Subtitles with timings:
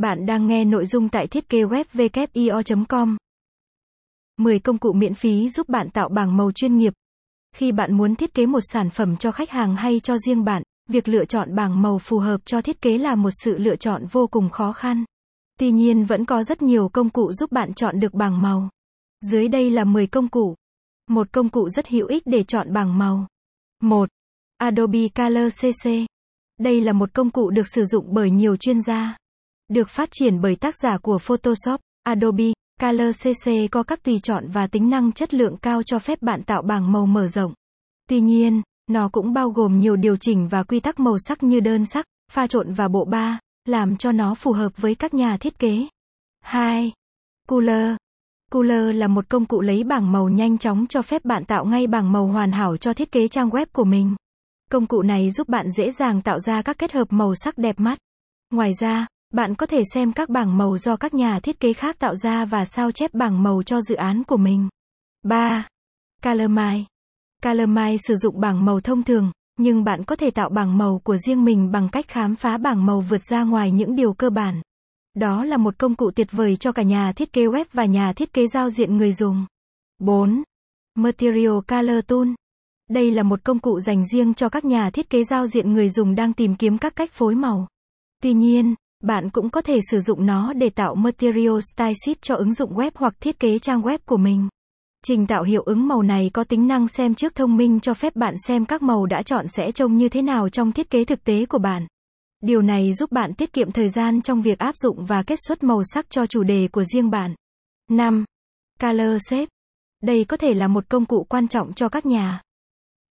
[0.00, 3.16] Bạn đang nghe nội dung tại thiết kế web com
[4.36, 6.92] 10 công cụ miễn phí giúp bạn tạo bảng màu chuyên nghiệp.
[7.56, 10.62] Khi bạn muốn thiết kế một sản phẩm cho khách hàng hay cho riêng bạn,
[10.88, 14.06] việc lựa chọn bảng màu phù hợp cho thiết kế là một sự lựa chọn
[14.06, 15.04] vô cùng khó khăn.
[15.58, 18.68] Tuy nhiên vẫn có rất nhiều công cụ giúp bạn chọn được bảng màu.
[19.30, 20.54] Dưới đây là 10 công cụ.
[21.10, 23.26] Một công cụ rất hữu ích để chọn bảng màu.
[23.82, 24.08] 1.
[24.56, 25.90] Adobe Color CC.
[26.58, 29.19] Đây là một công cụ được sử dụng bởi nhiều chuyên gia.
[29.70, 34.48] Được phát triển bởi tác giả của Photoshop, Adobe, Color CC có các tùy chọn
[34.48, 37.54] và tính năng chất lượng cao cho phép bạn tạo bảng màu mở rộng.
[38.08, 41.60] Tuy nhiên, nó cũng bao gồm nhiều điều chỉnh và quy tắc màu sắc như
[41.60, 45.36] đơn sắc, pha trộn và bộ ba, làm cho nó phù hợp với các nhà
[45.36, 45.86] thiết kế.
[46.40, 46.92] 2.
[47.48, 47.96] Cooler.
[48.52, 51.86] Cooler là một công cụ lấy bảng màu nhanh chóng cho phép bạn tạo ngay
[51.86, 54.14] bảng màu hoàn hảo cho thiết kế trang web của mình.
[54.70, 57.80] Công cụ này giúp bạn dễ dàng tạo ra các kết hợp màu sắc đẹp
[57.80, 57.98] mắt.
[58.50, 61.98] Ngoài ra, bạn có thể xem các bảng màu do các nhà thiết kế khác
[61.98, 64.68] tạo ra và sao chép bảng màu cho dự án của mình.
[65.22, 65.68] 3.
[66.22, 66.84] Colormine.
[67.42, 71.16] Colormine sử dụng bảng màu thông thường, nhưng bạn có thể tạo bảng màu của
[71.16, 74.62] riêng mình bằng cách khám phá bảng màu vượt ra ngoài những điều cơ bản.
[75.14, 78.12] Đó là một công cụ tuyệt vời cho cả nhà thiết kế web và nhà
[78.16, 79.46] thiết kế giao diện người dùng.
[79.98, 80.42] 4.
[80.94, 82.28] Material Color Tool.
[82.88, 85.88] Đây là một công cụ dành riêng cho các nhà thiết kế giao diện người
[85.88, 87.68] dùng đang tìm kiếm các cách phối màu.
[88.22, 92.34] Tuy nhiên, bạn cũng có thể sử dụng nó để tạo Material Style Sheet cho
[92.34, 94.48] ứng dụng web hoặc thiết kế trang web của mình.
[95.04, 98.16] Trình tạo hiệu ứng màu này có tính năng xem trước thông minh cho phép
[98.16, 101.24] bạn xem các màu đã chọn sẽ trông như thế nào trong thiết kế thực
[101.24, 101.86] tế của bạn.
[102.42, 105.62] Điều này giúp bạn tiết kiệm thời gian trong việc áp dụng và kết xuất
[105.62, 107.34] màu sắc cho chủ đề của riêng bạn.
[107.90, 108.24] 5.
[108.80, 109.46] Color Shape.
[110.02, 112.40] Đây có thể là một công cụ quan trọng cho các nhà